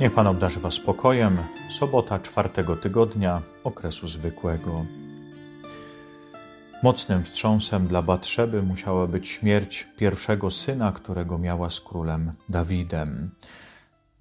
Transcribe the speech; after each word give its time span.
Niech 0.00 0.14
Pan 0.14 0.26
obdarzy 0.26 0.60
Was 0.60 0.74
spokojem. 0.74 1.38
Sobota 1.68 2.18
czwartego 2.18 2.76
tygodnia 2.76 3.42
okresu 3.64 4.08
zwykłego. 4.08 4.84
Mocnym 6.82 7.24
wstrząsem 7.24 7.86
dla 7.86 8.02
Batrzeby 8.02 8.62
musiała 8.62 9.06
być 9.06 9.28
śmierć 9.28 9.88
pierwszego 9.96 10.50
syna, 10.50 10.92
którego 10.92 11.38
miała 11.38 11.70
z 11.70 11.80
królem 11.80 12.32
Dawidem. 12.48 13.30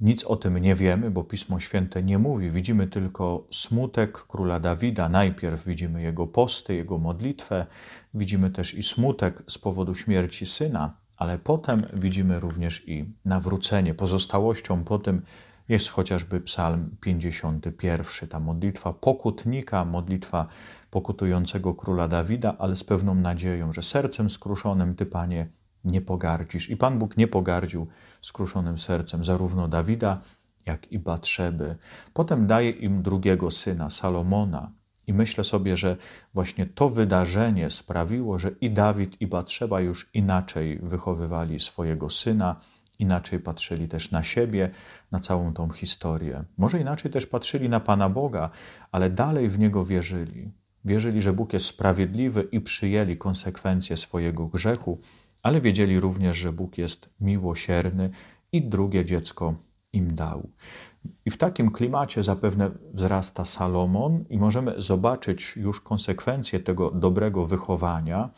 Nic 0.01 0.23
o 0.23 0.35
tym 0.35 0.57
nie 0.57 0.75
wiemy, 0.75 1.11
bo 1.11 1.23
Pismo 1.23 1.59
Święte 1.59 2.03
nie 2.03 2.19
mówi. 2.19 2.49
Widzimy 2.49 2.87
tylko 2.87 3.47
smutek 3.51 4.17
króla 4.17 4.59
Dawida. 4.59 5.09
Najpierw 5.09 5.65
widzimy 5.65 6.01
jego 6.01 6.27
posty, 6.27 6.75
jego 6.75 6.97
modlitwę, 6.97 7.65
widzimy 8.13 8.49
też 8.49 8.73
i 8.73 8.83
smutek 8.83 9.43
z 9.47 9.57
powodu 9.57 9.95
śmierci 9.95 10.45
syna, 10.45 10.97
ale 11.17 11.37
potem 11.37 11.81
widzimy 11.93 12.39
również 12.39 12.87
i 12.87 13.05
nawrócenie. 13.25 13.93
Pozostałością 13.93 14.83
po 14.83 14.99
tym 14.99 15.21
jest 15.69 15.89
chociażby 15.89 16.41
Psalm 16.41 16.95
51, 17.01 18.29
ta 18.29 18.39
modlitwa 18.39 18.93
pokutnika, 18.93 19.85
modlitwa 19.85 20.47
pokutującego 20.89 21.73
króla 21.73 22.07
Dawida, 22.07 22.55
ale 22.59 22.75
z 22.75 22.83
pewną 22.83 23.15
nadzieją, 23.15 23.73
że 23.73 23.81
sercem 23.81 24.29
skruszonym 24.29 24.95
Ty, 24.95 25.05
Panie, 25.05 25.47
nie 25.85 26.01
pogardzisz. 26.01 26.69
I 26.69 26.77
Pan 26.77 26.99
Bóg 26.99 27.17
nie 27.17 27.27
pogardził 27.27 27.87
skruszonym 28.21 28.77
sercem 28.77 29.25
zarówno 29.25 29.67
Dawida, 29.67 30.21
jak 30.65 30.91
i 30.91 30.99
Batrzeby. 30.99 31.75
Potem 32.13 32.47
daje 32.47 32.69
im 32.69 33.01
drugiego 33.01 33.51
syna, 33.51 33.89
Salomona. 33.89 34.71
I 35.07 35.13
myślę 35.13 35.43
sobie, 35.43 35.77
że 35.77 35.97
właśnie 36.33 36.65
to 36.65 36.89
wydarzenie 36.89 37.69
sprawiło, 37.69 38.39
że 38.39 38.51
i 38.61 38.71
Dawid, 38.71 39.21
i 39.21 39.27
Batrzeba 39.27 39.81
już 39.81 40.09
inaczej 40.13 40.79
wychowywali 40.83 41.59
swojego 41.59 42.09
syna, 42.09 42.55
inaczej 42.99 43.39
patrzyli 43.39 43.87
też 43.87 44.11
na 44.11 44.23
siebie, 44.23 44.69
na 45.11 45.19
całą 45.19 45.53
tą 45.53 45.69
historię. 45.69 46.43
Może 46.57 46.79
inaczej 46.79 47.11
też 47.11 47.25
patrzyli 47.25 47.69
na 47.69 47.79
Pana 47.79 48.09
Boga, 48.09 48.49
ale 48.91 49.09
dalej 49.09 49.49
w 49.49 49.59
Niego 49.59 49.85
wierzyli. 49.85 50.51
Wierzyli, 50.85 51.21
że 51.21 51.33
Bóg 51.33 51.53
jest 51.53 51.65
sprawiedliwy 51.65 52.47
i 52.51 52.61
przyjęli 52.61 53.17
konsekwencje 53.17 53.97
swojego 53.97 54.47
grzechu, 54.47 54.99
ale 55.43 55.61
wiedzieli 55.61 55.99
również, 55.99 56.37
że 56.37 56.53
Bóg 56.53 56.77
jest 56.77 57.09
miłosierny 57.19 58.09
i 58.51 58.61
drugie 58.61 59.05
dziecko 59.05 59.55
im 59.93 60.15
dał. 60.15 60.49
I 61.25 61.31
w 61.31 61.37
takim 61.37 61.71
klimacie 61.71 62.23
zapewne 62.23 62.71
wzrasta 62.93 63.45
Salomon, 63.45 64.25
i 64.29 64.37
możemy 64.37 64.73
zobaczyć 64.81 65.55
już 65.55 65.81
konsekwencje 65.81 66.59
tego 66.59 66.91
dobrego 66.91 67.45
wychowania, 67.45 68.29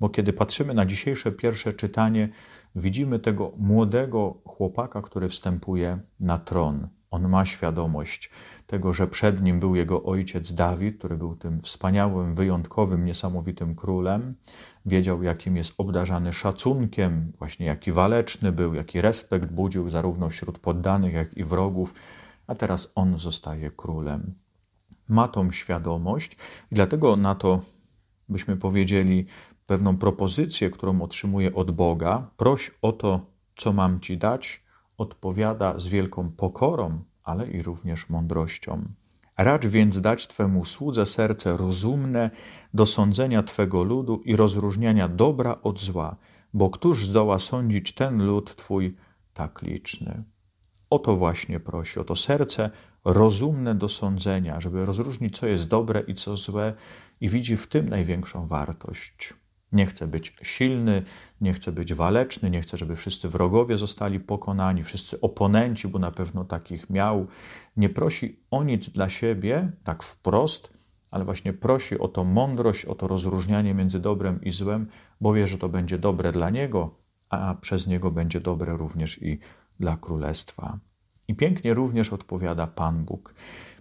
bo 0.00 0.08
kiedy 0.08 0.32
patrzymy 0.32 0.74
na 0.74 0.86
dzisiejsze 0.86 1.32
pierwsze 1.32 1.72
czytanie, 1.72 2.28
widzimy 2.74 3.18
tego 3.18 3.52
młodego 3.56 4.34
chłopaka, 4.44 5.02
który 5.02 5.28
wstępuje 5.28 5.98
na 6.20 6.38
tron. 6.38 6.88
On 7.10 7.28
ma 7.28 7.44
świadomość 7.44 8.30
tego, 8.66 8.92
że 8.92 9.06
przed 9.06 9.42
nim 9.42 9.60
był 9.60 9.76
jego 9.76 10.02
ojciec 10.02 10.52
Dawid, 10.52 10.98
który 10.98 11.16
był 11.16 11.36
tym 11.36 11.60
wspaniałym, 11.60 12.34
wyjątkowym, 12.34 13.04
niesamowitym 13.04 13.74
królem. 13.74 14.34
Wiedział, 14.86 15.22
jakim 15.22 15.56
jest 15.56 15.74
obdarzany 15.78 16.32
szacunkiem, 16.32 17.32
właśnie 17.38 17.66
jaki 17.66 17.92
waleczny 17.92 18.52
był, 18.52 18.74
jaki 18.74 19.00
respekt 19.00 19.50
budził 19.50 19.88
zarówno 19.88 20.28
wśród 20.28 20.58
poddanych, 20.58 21.14
jak 21.14 21.36
i 21.36 21.44
wrogów, 21.44 21.94
a 22.46 22.54
teraz 22.54 22.92
on 22.94 23.18
zostaje 23.18 23.70
królem. 23.70 24.34
Ma 25.08 25.28
tą 25.28 25.50
świadomość 25.50 26.32
i 26.72 26.74
dlatego 26.74 27.16
na 27.16 27.34
to 27.34 27.60
byśmy 28.28 28.56
powiedzieli, 28.56 29.26
pewną 29.66 29.96
propozycję, 29.96 30.70
którą 30.70 31.02
otrzymuje 31.02 31.54
od 31.54 31.70
Boga, 31.70 32.30
proś 32.36 32.70
o 32.82 32.92
to, 32.92 33.20
co 33.56 33.72
mam 33.72 34.00
ci 34.00 34.18
dać, 34.18 34.62
odpowiada 34.98 35.78
z 35.78 35.86
wielką 35.86 36.30
pokorą, 36.30 37.02
ale 37.24 37.50
i 37.50 37.62
również 37.62 38.08
mądrością. 38.08 38.84
Racz 39.38 39.66
więc 39.66 40.00
dać 40.00 40.26
Twemu 40.26 40.64
słudze 40.64 41.06
serce 41.06 41.56
rozumne 41.56 42.30
do 42.74 42.86
sądzenia 42.86 43.42
Twego 43.42 43.84
ludu 43.84 44.22
i 44.24 44.36
rozróżniania 44.36 45.08
dobra 45.08 45.58
od 45.62 45.80
zła, 45.80 46.16
bo 46.54 46.70
któż 46.70 47.06
zdoła 47.06 47.38
sądzić 47.38 47.92
ten 47.92 48.26
lud 48.26 48.56
Twój 48.56 48.96
tak 49.34 49.62
liczny? 49.62 50.24
O 50.90 50.98
to 50.98 51.16
właśnie 51.16 51.60
prosi, 51.60 52.00
o 52.00 52.04
to 52.04 52.16
serce 52.16 52.70
rozumne 53.04 53.74
do 53.74 53.88
sądzenia, 53.88 54.60
żeby 54.60 54.84
rozróżnić, 54.84 55.38
co 55.38 55.46
jest 55.46 55.68
dobre 55.68 56.00
i 56.00 56.14
co 56.14 56.36
złe, 56.36 56.74
i 57.20 57.28
widzi 57.28 57.56
w 57.56 57.66
tym 57.66 57.88
największą 57.88 58.46
wartość. 58.46 59.34
Nie 59.76 59.86
chce 59.86 60.06
być 60.06 60.34
silny, 60.42 61.02
nie 61.40 61.52
chce 61.52 61.72
być 61.72 61.94
waleczny, 61.94 62.50
nie 62.50 62.60
chce, 62.60 62.76
żeby 62.76 62.96
wszyscy 62.96 63.28
wrogowie 63.28 63.78
zostali 63.78 64.20
pokonani, 64.20 64.82
wszyscy 64.82 65.20
oponenci, 65.20 65.88
bo 65.88 65.98
na 65.98 66.10
pewno 66.10 66.44
takich 66.44 66.90
miał. 66.90 67.26
Nie 67.76 67.88
prosi 67.88 68.40
o 68.50 68.64
nic 68.64 68.90
dla 68.90 69.08
siebie, 69.08 69.72
tak 69.84 70.02
wprost, 70.02 70.72
ale 71.10 71.24
właśnie 71.24 71.52
prosi 71.52 71.98
o 71.98 72.08
to 72.08 72.24
mądrość, 72.24 72.84
o 72.84 72.94
to 72.94 73.08
rozróżnianie 73.08 73.74
między 73.74 74.00
dobrem 74.00 74.44
i 74.44 74.50
złem, 74.50 74.86
bo 75.20 75.32
wie, 75.32 75.46
że 75.46 75.58
to 75.58 75.68
będzie 75.68 75.98
dobre 75.98 76.32
dla 76.32 76.50
niego, 76.50 76.94
a 77.28 77.54
przez 77.60 77.86
niego 77.86 78.10
będzie 78.10 78.40
dobre 78.40 78.76
również 78.76 79.22
i 79.22 79.38
dla 79.80 79.96
królestwa. 79.96 80.78
I 81.28 81.34
pięknie 81.34 81.74
również 81.74 82.12
odpowiada 82.12 82.66
Pan 82.66 83.04
Bóg 83.04 83.34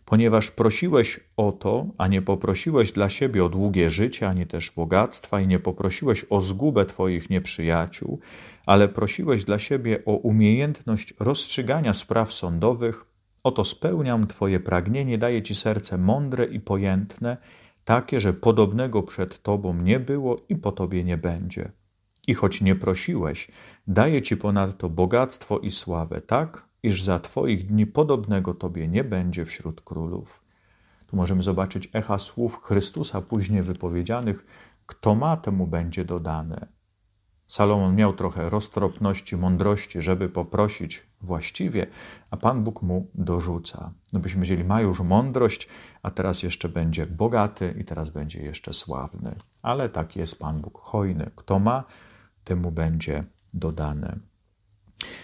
ponieważ 0.05 0.51
prosiłeś 0.51 1.19
o 1.37 1.51
to, 1.51 1.85
a 1.97 2.07
nie 2.07 2.21
poprosiłeś 2.21 2.91
dla 2.91 3.09
siebie 3.09 3.45
o 3.45 3.49
długie 3.49 3.89
życie, 3.89 4.29
ani 4.29 4.45
też 4.45 4.71
bogactwa, 4.71 5.41
i 5.41 5.47
nie 5.47 5.59
poprosiłeś 5.59 6.25
o 6.29 6.41
zgubę 6.41 6.85
Twoich 6.85 7.29
nieprzyjaciół, 7.29 8.19
ale 8.65 8.87
prosiłeś 8.87 9.43
dla 9.43 9.59
siebie 9.59 10.05
o 10.05 10.11
umiejętność 10.11 11.13
rozstrzygania 11.19 11.93
spraw 11.93 12.33
sądowych, 12.33 13.05
oto 13.43 13.63
spełniam 13.63 14.27
Twoje 14.27 14.59
pragnienie, 14.59 15.17
daję 15.17 15.43
Ci 15.43 15.55
serce 15.55 15.97
mądre 15.97 16.45
i 16.45 16.59
pojętne, 16.59 17.37
takie, 17.85 18.19
że 18.19 18.33
podobnego 18.33 19.03
przed 19.03 19.41
Tobą 19.41 19.73
nie 19.73 19.99
było 19.99 20.37
i 20.49 20.55
po 20.55 20.71
Tobie 20.71 21.03
nie 21.03 21.17
będzie. 21.17 21.71
I 22.27 22.33
choć 22.33 22.61
nie 22.61 22.75
prosiłeś, 22.75 23.47
daję 23.87 24.21
Ci 24.21 24.37
ponadto 24.37 24.89
bogactwo 24.89 25.59
i 25.59 25.71
sławę, 25.71 26.21
tak, 26.21 26.65
iż 26.85 27.03
za 27.03 27.19
Twoich 27.19 27.65
dni 27.65 27.87
podobnego 27.87 28.53
Tobie 28.53 28.87
nie 28.87 29.03
będzie 29.03 29.45
wśród 29.45 29.81
królów. 29.81 30.43
Tu 31.07 31.15
możemy 31.15 31.43
zobaczyć 31.43 31.89
echa 31.93 32.17
słów 32.17 32.59
Chrystusa 32.63 33.21
później 33.21 33.61
wypowiedzianych, 33.61 34.45
kto 34.85 35.15
ma, 35.15 35.37
temu 35.37 35.67
będzie 35.67 36.05
dodane. 36.05 36.67
Salomon 37.47 37.95
miał 37.95 38.13
trochę 38.13 38.49
roztropności, 38.49 39.37
mądrości, 39.37 40.01
żeby 40.01 40.29
poprosić 40.29 41.07
właściwie, 41.21 41.87
a 42.31 42.37
Pan 42.37 42.63
Bóg 42.63 42.81
mu 42.81 43.07
dorzuca. 43.15 43.93
No 44.13 44.19
byśmy 44.19 44.41
wiedzieli, 44.41 44.63
ma 44.63 44.81
już 44.81 44.99
mądrość, 44.99 45.67
a 46.03 46.11
teraz 46.11 46.43
jeszcze 46.43 46.69
będzie 46.69 47.05
bogaty 47.05 47.75
i 47.79 47.85
teraz 47.85 48.09
będzie 48.09 48.43
jeszcze 48.43 48.73
sławny. 48.73 49.35
Ale 49.61 49.89
taki 49.89 50.19
jest 50.19 50.39
Pan 50.39 50.61
Bóg 50.61 50.79
hojny. 50.81 51.31
Kto 51.35 51.59
ma, 51.59 51.83
temu 52.43 52.71
będzie 52.71 53.23
dodane. 53.53 54.19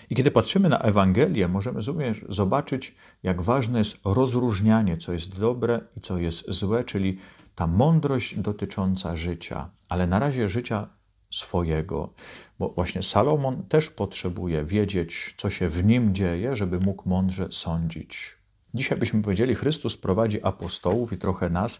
I 0.10 0.16
kiedy 0.16 0.32
patrzymy 0.32 0.70
na 0.70 0.80
Ewangelię, 0.80 1.48
możemy 1.48 1.82
zobaczyć, 2.30 2.96
jak 3.24 3.42
ważne 3.42 3.80
jest 3.80 3.98
rozróżnianie, 4.06 4.98
co 4.98 5.14
jest 5.14 5.40
dobre 5.40 5.82
i 5.98 6.02
co 6.02 6.18
jest 6.18 6.52
złe, 6.52 6.84
czyli 6.84 7.18
ta 7.56 7.68
mądrość 7.68 8.40
dotycząca 8.40 9.16
życia, 9.16 9.70
ale 9.90 10.08
na 10.08 10.20
razie 10.20 10.50
życia 10.50 10.88
swojego, 11.32 12.14
bo 12.60 12.70
właśnie 12.70 13.04
Salomon 13.04 13.64
też 13.64 13.90
potrzebuje 13.90 14.66
wiedzieć, 14.66 15.36
co 15.38 15.50
się 15.50 15.70
w 15.70 15.86
nim 15.86 16.16
dzieje, 16.16 16.56
żeby 16.56 16.80
mógł 16.80 17.10
mądrze 17.10 17.48
sądzić. 17.52 18.38
Dzisiaj 18.74 18.98
byśmy 18.98 19.22
powiedzieli, 19.22 19.56
Chrystus 19.56 19.98
prowadzi 19.98 20.44
apostołów 20.44 21.14
i 21.14 21.18
trochę 21.18 21.50
nas 21.50 21.80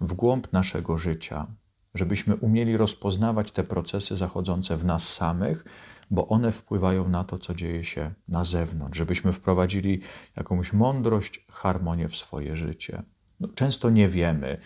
w 0.00 0.12
głąb 0.12 0.52
naszego 0.52 0.98
życia, 0.98 1.46
żebyśmy 1.94 2.36
umieli 2.36 2.76
rozpoznawać 2.76 3.50
te 3.50 3.64
procesy 3.64 4.16
zachodzące 4.16 4.76
w 4.76 4.84
nas 4.84 5.14
samych, 5.14 5.64
bo 6.10 6.28
one 6.28 6.52
wpływają 6.52 7.08
na 7.08 7.24
to, 7.24 7.38
co 7.38 7.54
dzieje 7.54 7.84
się 7.84 8.10
na 8.28 8.44
zewnątrz, 8.44 8.98
żebyśmy 8.98 9.32
wprowadzili 9.32 10.00
jakąś 10.36 10.72
mądrość, 10.72 11.46
harmonię 11.50 12.08
w 12.08 12.16
swoje 12.16 12.56
życie. 12.56 13.02
No, 13.40 13.48
często 13.48 13.90
nie 13.90 14.08
wiemy, 14.08 14.58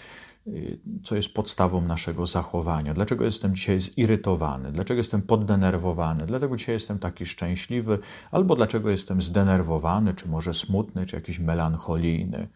y, 0.47 0.79
co 1.05 1.17
jest 1.17 1.35
podstawą 1.35 1.81
naszego 1.81 2.27
zachowania. 2.27 2.95
Dlaczego 2.95 3.25
jestem 3.25 3.55
dzisiaj 3.55 3.81
zirytowany? 3.81 4.73
Dlaczego 4.73 4.99
jestem 4.99 5.23
poddenerwowany? 5.23 6.27
Dlaczego 6.27 6.57
dzisiaj 6.57 6.75
jestem 6.75 6.99
taki 6.99 7.27
szczęśliwy? 7.27 7.99
Albo 8.31 8.57
dlaczego 8.57 8.91
jestem 8.91 9.23
zdenerwowany, 9.23 10.15
czy 10.15 10.29
może 10.29 10.55
smutny, 10.55 11.07
czy 11.07 11.17
jakiś 11.17 11.39
melancholijny? 11.39 12.49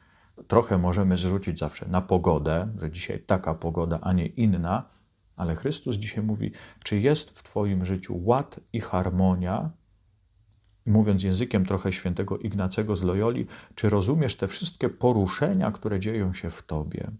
Trochę 0.48 0.78
możemy 0.78 1.16
zrzucić 1.16 1.58
zawsze 1.58 1.88
na 1.88 2.00
pogodę, 2.00 2.68
że 2.78 2.90
dzisiaj 2.90 3.20
taka 3.20 3.54
pogoda, 3.54 3.98
a 4.02 4.12
nie 4.12 4.26
inna, 4.26 4.84
ale 5.36 5.56
Chrystus 5.56 5.96
dzisiaj 5.96 6.24
mówi, 6.24 6.52
czy 6.84 7.00
jest 7.00 7.38
w 7.38 7.42
Twoim 7.42 7.84
życiu 7.84 8.20
ład 8.24 8.60
i 8.72 8.80
harmonia, 8.80 9.70
mówiąc 10.86 11.22
językiem 11.22 11.66
trochę 11.66 11.92
świętego 11.92 12.38
Ignacego 12.38 12.96
z 12.96 13.02
Loyoli, 13.02 13.46
czy 13.74 13.88
rozumiesz 13.88 14.36
te 14.36 14.48
wszystkie 14.48 14.88
poruszenia, 14.88 15.70
które 15.70 16.00
dzieją 16.00 16.32
się 16.32 16.50
w 16.50 16.62
Tobie? 16.62 17.10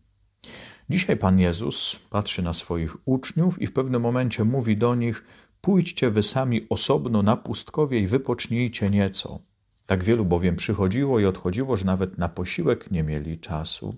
Dzisiaj 0.90 1.16
Pan 1.16 1.38
Jezus 1.38 2.00
patrzy 2.10 2.42
na 2.42 2.52
swoich 2.52 3.08
uczniów 3.08 3.62
i 3.62 3.66
w 3.66 3.72
pewnym 3.72 4.02
momencie 4.02 4.44
mówi 4.44 4.76
do 4.76 4.94
nich: 4.94 5.24
Pójdźcie 5.60 6.10
wy 6.10 6.22
sami 6.22 6.66
osobno 6.68 7.22
na 7.22 7.36
pustkowie 7.36 7.98
i 7.98 8.06
wypocznijcie 8.06 8.90
nieco. 8.90 9.49
Tak 9.90 10.04
wielu 10.04 10.24
bowiem 10.24 10.56
przychodziło 10.56 11.20
i 11.20 11.26
odchodziło, 11.26 11.76
że 11.76 11.84
nawet 11.84 12.18
na 12.18 12.28
posiłek 12.28 12.90
nie 12.90 13.02
mieli 13.02 13.38
czasu. 13.38 13.94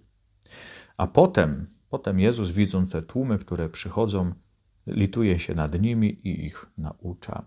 A 0.96 1.06
potem, 1.06 1.66
potem 1.90 2.20
Jezus, 2.20 2.50
widząc 2.50 2.90
te 2.90 3.02
tłumy, 3.02 3.38
które 3.38 3.68
przychodzą, 3.68 4.32
lituje 4.86 5.38
się 5.38 5.54
nad 5.54 5.80
nimi 5.80 6.28
i 6.28 6.44
ich 6.44 6.66
naucza. 6.78 7.44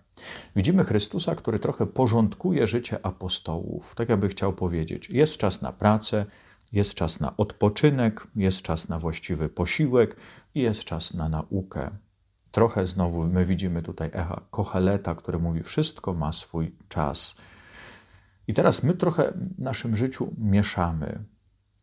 Widzimy 0.56 0.84
Chrystusa, 0.84 1.36
który 1.36 1.60
trochę 1.60 1.88
porządkuje 1.88 2.68
życie 2.68 3.06
apostołów. 3.06 3.96
Tak 3.96 4.10
jakby 4.10 4.30
chciał 4.30 4.54
powiedzieć: 4.54 5.10
jest 5.10 5.38
czas 5.38 5.62
na 5.62 5.72
pracę, 5.72 6.26
jest 6.72 6.94
czas 6.94 7.20
na 7.20 7.38
odpoczynek, 7.38 8.28
jest 8.36 8.62
czas 8.62 8.90
na 8.90 9.00
właściwy 9.00 9.50
posiłek 9.50 10.16
i 10.56 10.62
jest 10.62 10.84
czas 10.84 11.14
na 11.14 11.30
naukę. 11.30 11.92
Trochę 12.52 12.86
znowu 12.86 13.24
my 13.24 13.46
widzimy 13.46 13.82
tutaj 13.82 14.10
echa 14.14 14.42
Kocheleta, 14.52 15.16
który 15.16 15.40
mówi: 15.40 15.64
Wszystko 15.64 16.14
ma 16.14 16.32
swój 16.32 16.76
czas. 16.90 17.36
I 18.48 18.54
teraz 18.54 18.84
my 18.84 18.94
trochę 18.94 19.34
w 19.58 19.62
naszym 19.62 19.96
życiu 19.96 20.34
mieszamy. 20.38 21.24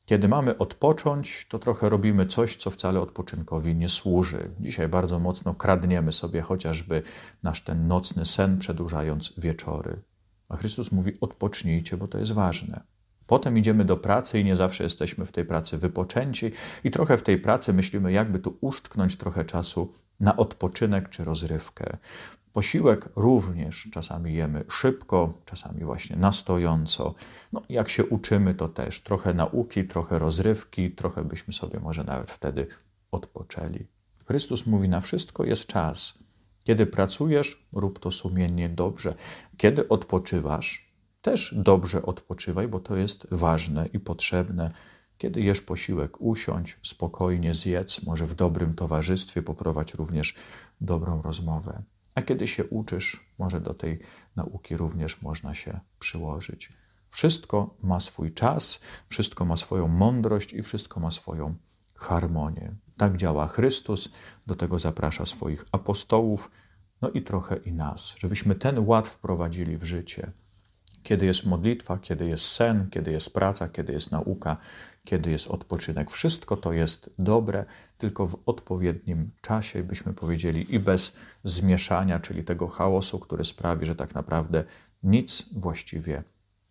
Kiedy 0.05 0.29
mamy 0.29 0.59
odpocząć, 0.59 1.47
to 1.49 1.59
trochę 1.59 1.89
robimy 1.89 2.27
coś, 2.27 2.57
co 2.57 2.71
wcale 2.71 3.01
odpoczynkowi 3.01 3.77
nie 3.77 3.89
służy. 3.89 4.51
Dzisiaj 4.61 4.89
bardzo 4.89 5.19
mocno 5.19 5.55
kradniemy 5.55 6.13
sobie 6.13 6.41
chociażby 6.41 7.03
nasz 7.43 7.65
ten 7.65 7.89
nocny 7.89 8.25
sen, 8.25 8.59
przedłużając 8.59 9.33
wieczory. 9.39 10.03
A 10.49 10.57
Chrystus 10.57 10.93
mówi: 10.93 11.13
odpocznijcie, 11.21 11.97
bo 11.97 12.09
to 12.09 12.19
jest 12.19 12.33
ważne. 12.33 12.81
Potem 13.27 13.59
idziemy 13.59 13.85
do 13.85 13.97
pracy 13.97 14.41
i 14.41 14.45
nie 14.45 14.57
zawsze 14.57 14.85
jesteśmy 14.85 15.27
w 15.27 15.33
tej 15.33 15.45
pracy 15.45 15.79
wypoczęci, 15.79 16.53
i 16.85 16.91
trochę 16.91 17.17
w 17.17 17.23
tej 17.23 17.39
pracy 17.39 17.73
myślimy, 17.73 18.13
jakby 18.13 18.39
tu 18.39 18.57
uszczknąć 18.61 19.17
trochę 19.17 19.45
czasu 19.45 19.93
na 20.21 20.37
odpoczynek 20.37 21.09
czy 21.09 21.25
rozrywkę. 21.25 21.97
Posiłek 22.53 23.09
również 23.17 23.89
czasami 23.93 24.35
jemy 24.35 24.65
szybko, 24.69 25.35
czasami 25.45 25.85
właśnie 25.85 26.17
na 26.17 26.33
stojąco. 26.33 27.15
No, 27.53 27.63
jak 27.69 27.89
się 27.89 28.07
uczymy, 28.07 28.55
to 28.55 28.69
też 28.69 29.01
trochę 29.01 29.35
nauki, 29.35 29.85
trochę 29.85 30.19
rozrywki, 30.19 30.91
trochę 30.91 31.25
byśmy 31.25 31.53
sobie 31.53 31.81
może 31.81 32.05
nawet 32.05 32.31
wtedy 32.31 32.67
odpoczęli. 33.11 33.87
Chrystus 34.27 34.67
mówi: 34.67 34.89
Na 34.89 35.01
wszystko 35.01 35.45
jest 35.45 35.67
czas. 35.67 36.15
Kiedy 36.65 36.87
pracujesz, 36.87 37.67
rób 37.73 37.99
to 37.99 38.11
sumiennie 38.11 38.69
dobrze. 38.69 39.15
Kiedy 39.57 39.89
odpoczywasz, 39.89 40.93
też 41.23 41.55
dobrze 41.59 42.03
odpoczywaj, 42.03 42.69
bo 42.69 42.81
to 42.81 42.97
jest 42.97 43.27
ważne 43.31 43.87
i 43.93 44.01
potrzebne. 44.01 44.71
Kiedy 45.19 45.41
jesz 45.41 45.61
posiłek, 45.61 46.21
usiądź, 46.21 46.79
spokojnie 46.83 47.55
zjedz, 47.55 48.03
może 48.03 48.27
w 48.27 48.35
dobrym 48.35 48.75
towarzystwie 48.75 49.43
poprowadź 49.43 49.95
również 49.95 50.35
dobrą 50.81 51.23
rozmowę. 51.23 51.83
A 52.15 52.23
kiedy 52.23 52.47
się 52.47 52.65
uczysz, 52.65 53.27
może 53.39 53.61
do 53.61 53.75
tej 53.75 53.99
nauki 54.37 54.77
również 54.77 55.23
można 55.23 55.55
się 55.55 55.81
przyłożyć. 55.99 56.73
Wszystko 57.09 57.77
ma 57.83 58.01
swój 58.01 58.33
czas, 58.33 58.81
wszystko 59.07 59.45
ma 59.45 59.57
swoją 59.57 59.89
mądrość 59.89 60.53
i 60.53 60.63
wszystko 60.63 61.01
ma 61.01 61.11
swoją 61.11 61.55
harmonię. 61.95 62.75
Tak 62.97 63.17
działa 63.17 63.49
Chrystus, 63.49 64.09
do 64.47 64.55
tego 64.55 64.79
zaprasza 64.79 65.27
swoich 65.27 65.65
apostołów, 65.73 66.51
no 67.03 67.11
i 67.11 67.23
trochę 67.23 67.57
i 67.57 67.73
nas, 67.73 68.15
żebyśmy 68.19 68.55
ten 68.55 68.79
ład 68.79 69.09
wprowadzili 69.09 69.77
w 69.77 69.85
życie. 69.85 70.33
Kiedy 71.03 71.27
jest 71.27 71.47
modlitwa, 71.47 71.99
kiedy 71.99 72.29
jest 72.29 72.45
sen, 72.45 72.91
kiedy 72.91 73.13
jest 73.13 73.33
praca, 73.33 73.69
kiedy 73.69 73.93
jest 73.93 74.11
nauka, 74.11 74.57
kiedy 75.05 75.31
jest 75.31 75.49
odpoczynek. 75.49 76.11
Wszystko 76.11 76.57
to 76.57 76.73
jest 76.73 77.11
dobre, 77.19 77.65
tylko 77.99 78.27
w 78.27 78.37
odpowiednim 78.47 79.31
czasie, 79.41 79.83
byśmy 79.83 80.13
powiedzieli, 80.13 80.75
i 80.75 80.79
bez 80.79 81.13
zmieszania, 81.45 82.21
czyli 82.21 82.45
tego 82.45 82.69
chaosu, 82.69 83.19
który 83.19 83.45
sprawi, 83.45 83.87
że 83.87 83.95
tak 83.95 84.15
naprawdę 84.15 84.65
nic 85.03 85.47
właściwie 85.53 86.23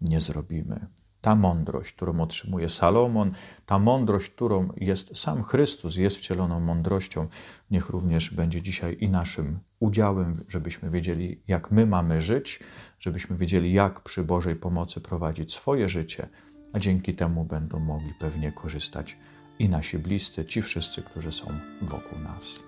nie 0.01 0.19
zrobimy. 0.19 0.87
Ta 1.21 1.35
mądrość, 1.35 1.93
którą 1.93 2.21
otrzymuje 2.21 2.69
Salomon, 2.69 3.31
ta 3.65 3.79
mądrość, 3.79 4.29
którą 4.29 4.69
jest 4.77 5.17
sam 5.17 5.43
Chrystus, 5.43 5.95
jest 5.95 6.17
wcieloną 6.17 6.59
mądrością, 6.59 7.27
niech 7.71 7.89
również 7.89 8.29
będzie 8.29 8.61
dzisiaj 8.61 8.97
i 8.99 9.09
naszym 9.09 9.59
udziałem, 9.79 10.45
żebyśmy 10.47 10.89
wiedzieli, 10.89 11.41
jak 11.47 11.71
my 11.71 11.85
mamy 11.85 12.21
żyć, 12.21 12.59
żebyśmy 12.99 13.37
wiedzieli, 13.37 13.73
jak 13.73 13.99
przy 13.99 14.23
Bożej 14.23 14.55
pomocy 14.55 15.01
prowadzić 15.01 15.53
swoje 15.53 15.89
życie, 15.89 16.29
a 16.73 16.79
dzięki 16.79 17.13
temu 17.13 17.45
będą 17.45 17.79
mogli 17.79 18.13
pewnie 18.19 18.51
korzystać 18.51 19.17
i 19.59 19.69
nasi 19.69 19.99
bliscy, 19.99 20.45
ci 20.45 20.61
wszyscy, 20.61 21.01
którzy 21.01 21.31
są 21.31 21.45
wokół 21.81 22.19
nas. 22.19 22.59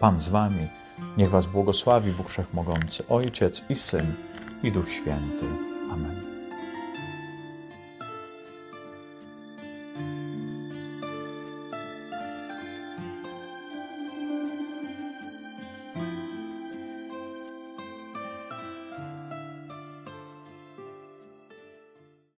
Pan 0.00 0.20
z 0.20 0.28
Wami, 0.28 0.68
niech 1.16 1.30
Was 1.30 1.46
błogosławi 1.46 2.12
Bóg 2.12 2.28
Wszechmogący, 2.28 3.08
Ojciec 3.08 3.64
i 3.68 3.74
Syn 3.74 4.14
i 4.62 4.72
Duch 4.72 4.90
Święty. 4.90 5.46
Amen. 5.92 6.35